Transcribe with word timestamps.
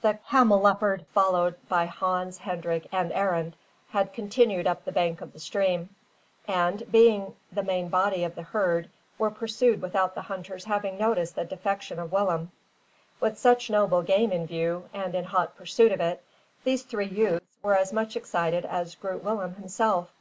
The 0.00 0.20
camelopards 0.30 1.02
followed 1.12 1.56
by 1.68 1.86
Hans, 1.86 2.38
Hendrik, 2.38 2.86
and 2.92 3.10
Arend 3.10 3.56
had 3.90 4.12
continued 4.12 4.64
up 4.64 4.84
the 4.84 4.92
bank 4.92 5.20
of 5.20 5.32
the 5.32 5.40
stream; 5.40 5.88
and, 6.46 6.84
being 6.92 7.34
the 7.50 7.64
main 7.64 7.88
body 7.88 8.22
of 8.22 8.36
the 8.36 8.44
herd, 8.44 8.88
were 9.18 9.28
pursued 9.32 9.82
without 9.82 10.14
the 10.14 10.22
hunters 10.22 10.66
having 10.66 10.96
noticed 10.98 11.34
the 11.34 11.44
defection 11.44 11.98
of 11.98 12.12
Willem. 12.12 12.52
With 13.18 13.40
such 13.40 13.70
noble 13.70 14.02
game 14.02 14.30
in 14.30 14.46
view, 14.46 14.88
and 14.94 15.16
in 15.16 15.24
hot 15.24 15.56
pursuit 15.56 15.90
of 15.90 16.00
it, 16.00 16.22
these 16.62 16.84
three 16.84 17.08
youths 17.08 17.58
were 17.60 17.74
as 17.76 17.92
much 17.92 18.14
excited 18.14 18.64
as 18.64 18.94
Groot 18.94 19.24
Willem 19.24 19.56
himself. 19.56 20.12